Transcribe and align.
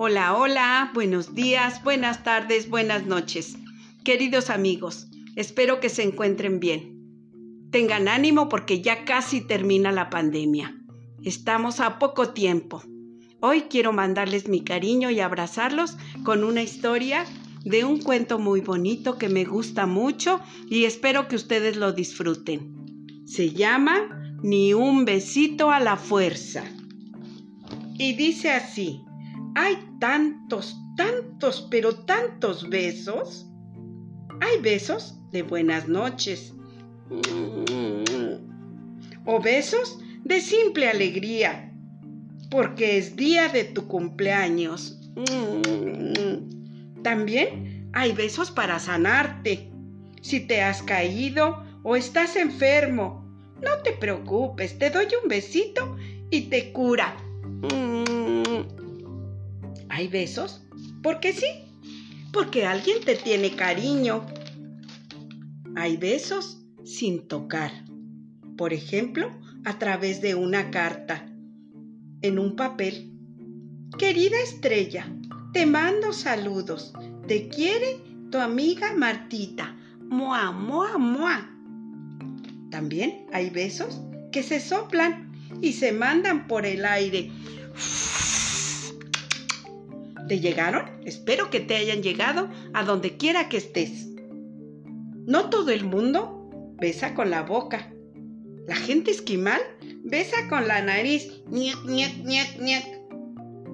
Hola, 0.00 0.36
hola, 0.36 0.92
buenos 0.94 1.34
días, 1.34 1.82
buenas 1.82 2.22
tardes, 2.22 2.70
buenas 2.70 3.06
noches. 3.06 3.56
Queridos 4.04 4.48
amigos, 4.48 5.08
espero 5.34 5.80
que 5.80 5.88
se 5.88 6.04
encuentren 6.04 6.60
bien. 6.60 7.66
Tengan 7.72 8.06
ánimo 8.06 8.48
porque 8.48 8.80
ya 8.80 9.04
casi 9.04 9.40
termina 9.40 9.90
la 9.90 10.08
pandemia. 10.08 10.72
Estamos 11.24 11.80
a 11.80 11.98
poco 11.98 12.28
tiempo. 12.28 12.80
Hoy 13.40 13.62
quiero 13.62 13.92
mandarles 13.92 14.46
mi 14.46 14.62
cariño 14.62 15.10
y 15.10 15.18
abrazarlos 15.18 15.96
con 16.22 16.44
una 16.44 16.62
historia 16.62 17.24
de 17.64 17.84
un 17.84 18.00
cuento 18.00 18.38
muy 18.38 18.60
bonito 18.60 19.18
que 19.18 19.28
me 19.28 19.44
gusta 19.44 19.86
mucho 19.86 20.40
y 20.70 20.84
espero 20.84 21.26
que 21.26 21.34
ustedes 21.34 21.76
lo 21.76 21.90
disfruten. 21.90 23.24
Se 23.26 23.50
llama 23.50 24.38
Ni 24.44 24.74
un 24.74 25.04
besito 25.04 25.72
a 25.72 25.80
la 25.80 25.96
fuerza. 25.96 26.62
Y 27.98 28.12
dice 28.12 28.52
así. 28.52 29.02
Hay 29.60 29.76
tantos, 29.98 30.76
tantos, 30.96 31.66
pero 31.68 31.92
tantos 31.92 32.70
besos. 32.70 33.44
Hay 34.40 34.60
besos 34.62 35.16
de 35.32 35.42
buenas 35.42 35.88
noches. 35.88 36.54
O 39.24 39.40
besos 39.40 39.98
de 40.22 40.40
simple 40.40 40.88
alegría, 40.88 41.72
porque 42.52 42.98
es 42.98 43.16
día 43.16 43.48
de 43.48 43.64
tu 43.64 43.88
cumpleaños. 43.88 45.00
También 47.02 47.90
hay 47.94 48.12
besos 48.12 48.52
para 48.52 48.78
sanarte. 48.78 49.72
Si 50.20 50.38
te 50.38 50.62
has 50.62 50.84
caído 50.84 51.64
o 51.82 51.96
estás 51.96 52.36
enfermo, 52.36 53.28
no 53.60 53.82
te 53.82 53.90
preocupes, 53.90 54.78
te 54.78 54.90
doy 54.90 55.08
un 55.20 55.28
besito 55.28 55.96
y 56.30 56.42
te 56.42 56.70
cura. 56.70 57.16
¿Hay 59.98 60.06
besos? 60.06 60.60
Porque 61.02 61.32
sí, 61.32 61.46
porque 62.32 62.64
alguien 62.64 62.98
te 63.04 63.16
tiene 63.16 63.56
cariño. 63.56 64.24
Hay 65.74 65.96
besos 65.96 66.62
sin 66.84 67.26
tocar. 67.26 67.72
Por 68.56 68.72
ejemplo, 68.72 69.28
a 69.64 69.76
través 69.80 70.20
de 70.20 70.36
una 70.36 70.70
carta, 70.70 71.26
en 72.22 72.38
un 72.38 72.54
papel. 72.54 73.10
Querida 73.98 74.40
estrella, 74.40 75.12
te 75.52 75.66
mando 75.66 76.12
saludos. 76.12 76.92
Te 77.26 77.48
quiere 77.48 77.96
tu 78.30 78.38
amiga 78.38 78.94
Martita. 78.94 79.76
Mua, 80.08 80.52
mua, 80.52 80.96
mua. 80.96 81.50
También 82.70 83.26
hay 83.32 83.50
besos 83.50 84.00
que 84.30 84.44
se 84.44 84.60
soplan 84.60 85.32
y 85.60 85.72
se 85.72 85.90
mandan 85.90 86.46
por 86.46 86.66
el 86.66 86.84
aire. 86.84 87.32
¿Te 90.28 90.40
llegaron? 90.40 90.84
Espero 91.04 91.50
que 91.50 91.60
te 91.60 91.76
hayan 91.76 92.02
llegado 92.02 92.48
a 92.74 92.84
donde 92.84 93.16
quiera 93.16 93.48
que 93.48 93.56
estés. 93.56 94.08
No 95.26 95.48
todo 95.50 95.70
el 95.70 95.84
mundo 95.84 96.50
besa 96.78 97.14
con 97.14 97.30
la 97.30 97.42
boca. 97.42 97.92
La 98.66 98.76
gente 98.76 99.10
esquimal 99.10 99.60
besa 100.04 100.48
con 100.48 100.68
la 100.68 100.82
nariz. 100.82 101.42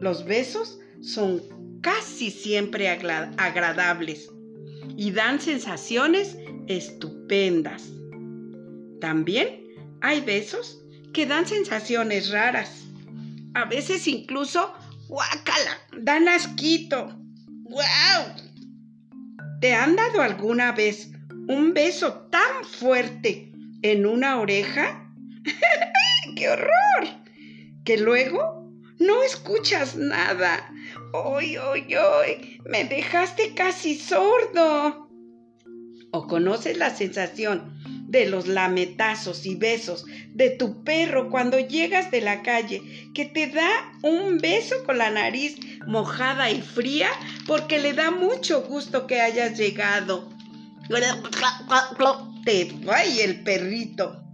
Los 0.00 0.24
besos 0.24 0.78
son 1.02 1.42
casi 1.82 2.30
siempre 2.30 2.88
agradables 2.88 4.30
y 4.96 5.10
dan 5.10 5.40
sensaciones 5.40 6.38
estupendas. 6.66 7.90
También 9.00 9.64
hay 10.00 10.20
besos 10.22 10.82
que 11.12 11.26
dan 11.26 11.46
sensaciones 11.46 12.30
raras, 12.30 12.84
a 13.54 13.64
veces 13.64 14.06
incluso 14.06 14.72
¡Guácala! 15.08 15.78
¡Dan 15.96 16.28
asquito! 16.28 17.18
¡Wow! 17.64 18.34
¿Te 19.58 19.74
han 19.74 19.96
dado 19.96 20.20
alguna 20.20 20.72
vez 20.72 21.10
un 21.48 21.72
beso 21.72 22.28
tan 22.30 22.62
fuerte 22.64 23.50
en 23.80 24.04
una 24.04 24.38
oreja? 24.38 25.10
¡Qué 26.36 26.50
horror! 26.50 27.08
Que 27.84 27.96
luego 27.96 28.70
no 28.98 29.22
escuchas 29.22 29.96
nada. 29.96 30.70
¡Oy, 31.14 31.56
oy, 31.56 31.94
oy! 31.94 32.60
Me 32.66 32.84
dejaste 32.84 33.54
casi 33.54 33.96
sordo. 33.96 35.08
¿O 36.12 36.26
conoces 36.26 36.76
la 36.76 36.94
sensación 36.94 37.77
de 38.08 38.26
los 38.26 38.48
lametazos 38.48 39.44
y 39.44 39.54
besos 39.54 40.06
de 40.34 40.50
tu 40.50 40.82
perro 40.82 41.30
cuando 41.30 41.58
llegas 41.58 42.10
de 42.10 42.22
la 42.22 42.42
calle, 42.42 42.82
que 43.14 43.26
te 43.26 43.48
da 43.48 43.68
un 44.02 44.38
beso 44.38 44.82
con 44.84 44.96
la 44.98 45.10
nariz 45.10 45.56
mojada 45.86 46.50
y 46.50 46.62
fría 46.62 47.10
porque 47.46 47.78
le 47.78 47.92
da 47.92 48.10
mucho 48.10 48.62
gusto 48.62 49.06
que 49.06 49.20
hayas 49.20 49.58
llegado. 49.58 50.30
Te 52.44 52.66
y 53.14 53.20
el 53.20 53.42
perrito. 53.44 54.24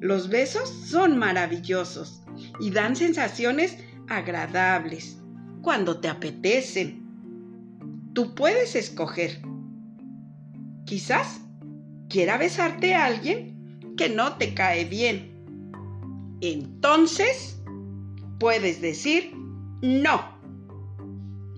Los 0.00 0.28
besos 0.28 0.68
son 0.68 1.16
maravillosos 1.16 2.20
y 2.60 2.70
dan 2.70 2.94
sensaciones 2.94 3.78
agradables 4.08 5.16
cuando 5.62 5.98
te 5.98 6.08
apetecen. 6.08 7.02
Tú 8.12 8.34
puedes 8.34 8.74
escoger. 8.74 9.40
Quizás 10.84 11.40
quiera 12.14 12.38
besarte 12.38 12.94
a 12.94 13.06
alguien 13.06 13.96
que 13.96 14.08
no 14.08 14.36
te 14.36 14.54
cae 14.54 14.84
bien. 14.84 15.32
Entonces, 16.40 17.60
puedes 18.38 18.80
decir 18.80 19.32
no. 19.82 20.22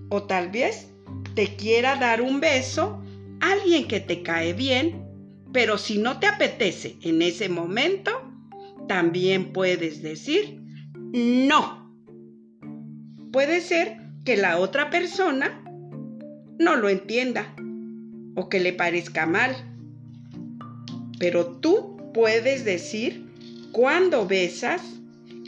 O 0.09 0.23
tal 0.23 0.49
vez 0.49 0.89
te 1.35 1.55
quiera 1.57 1.97
dar 1.97 2.23
un 2.23 2.39
beso 2.39 2.99
a 3.39 3.51
alguien 3.51 3.87
que 3.87 3.99
te 3.99 4.23
cae 4.23 4.53
bien, 4.53 5.05
pero 5.53 5.77
si 5.77 5.99
no 5.99 6.19
te 6.19 6.25
apetece 6.25 6.95
en 7.03 7.21
ese 7.21 7.49
momento, 7.49 8.09
también 8.87 9.53
puedes 9.53 10.01
decir 10.01 10.59
no. 10.95 11.95
Puede 13.31 13.61
ser 13.61 13.99
que 14.25 14.37
la 14.37 14.57
otra 14.57 14.89
persona 14.89 15.63
no 16.57 16.75
lo 16.77 16.89
entienda 16.89 17.53
o 18.35 18.49
que 18.49 18.59
le 18.59 18.73
parezca 18.73 19.27
mal 19.27 19.66
pero 21.19 21.45
tú 21.45 21.97
puedes 22.13 22.65
decir 22.65 23.25
cuándo 23.71 24.27
besas 24.27 24.81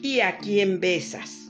y 0.02 0.22
a 0.22 0.38
quién 0.38 0.80
besas. 0.80 1.50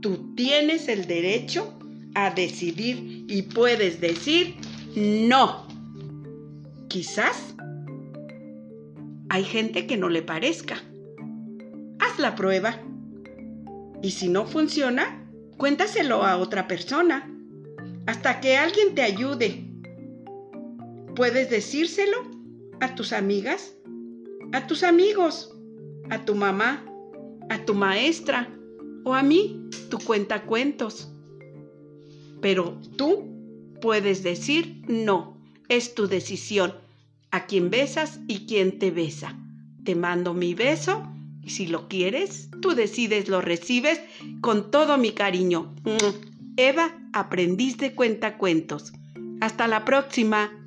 Tú 0.00 0.34
tienes 0.34 0.88
el 0.88 1.06
derecho 1.06 1.78
a 2.14 2.30
decidir 2.30 3.24
y 3.28 3.42
puedes 3.42 4.00
decir 4.00 4.56
no. 4.96 5.66
Quizás 6.88 7.54
hay 9.28 9.44
gente 9.44 9.86
que 9.86 9.96
no 9.96 10.08
le 10.08 10.22
parezca. 10.22 10.82
Haz 12.00 12.18
la 12.18 12.34
prueba. 12.34 12.80
Y 14.02 14.12
si 14.12 14.28
no 14.28 14.46
funciona, 14.46 15.24
cuéntaselo 15.56 16.24
a 16.24 16.36
otra 16.38 16.66
persona. 16.66 17.30
Hasta 18.06 18.40
que 18.40 18.56
alguien 18.56 18.94
te 18.94 19.02
ayude. 19.02 19.66
Puedes 21.14 21.50
decírselo 21.50 22.39
a 22.80 22.94
tus 22.94 23.12
amigas, 23.12 23.74
a 24.52 24.66
tus 24.66 24.82
amigos, 24.82 25.54
a 26.10 26.24
tu 26.24 26.34
mamá, 26.34 26.84
a 27.48 27.64
tu 27.64 27.74
maestra 27.74 28.48
o 29.04 29.14
a 29.14 29.22
mí, 29.22 29.68
tu 29.90 29.98
cuenta 29.98 30.42
cuentos. 30.42 31.12
Pero 32.40 32.80
tú 32.96 33.26
puedes 33.80 34.22
decir 34.22 34.82
no, 34.88 35.36
es 35.68 35.94
tu 35.94 36.08
decisión 36.08 36.74
a 37.30 37.46
quién 37.46 37.70
besas 37.70 38.20
y 38.26 38.46
quién 38.46 38.78
te 38.78 38.90
besa. 38.90 39.36
Te 39.84 39.94
mando 39.94 40.34
mi 40.34 40.54
beso 40.54 41.02
y 41.42 41.50
si 41.50 41.66
lo 41.66 41.88
quieres, 41.88 42.48
tú 42.60 42.74
decides, 42.74 43.28
lo 43.28 43.40
recibes 43.40 44.00
con 44.40 44.70
todo 44.70 44.98
mi 44.98 45.12
cariño. 45.12 45.74
Eva, 46.56 46.98
aprendiz 47.12 47.78
de 47.78 47.94
cuentacuentos. 47.94 48.92
Hasta 49.40 49.66
la 49.68 49.84
próxima. 49.84 50.59